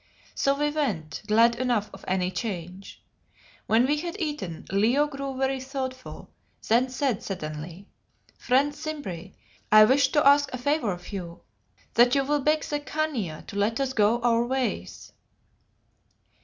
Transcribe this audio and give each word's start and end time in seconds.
So 0.33 0.55
we 0.57 0.71
went, 0.71 1.21
glad 1.27 1.53
enough 1.59 1.91
of 1.93 2.03
any 2.07 2.31
change. 2.31 3.03
When 3.67 3.85
we 3.85 3.97
had 3.97 4.19
eaten 4.19 4.65
Leo 4.71 5.05
grew 5.05 5.37
very 5.37 5.59
thoughtful, 5.59 6.31
then 6.67 6.89
said 6.89 7.21
suddenly 7.21 7.87
"Friend 8.35 8.73
Simbri, 8.73 9.35
I 9.71 9.85
wish 9.85 10.07
to 10.13 10.27
ask 10.27 10.51
a 10.53 10.57
favour 10.57 10.91
of 10.91 11.13
you 11.13 11.41
that 11.93 12.15
you 12.15 12.23
will 12.23 12.39
beg 12.41 12.63
the 12.63 12.79
Khania 12.79 13.43
to 13.45 13.55
let 13.55 13.79
us 13.79 13.93
go 13.93 14.19
our 14.21 14.43
ways." 14.43 15.13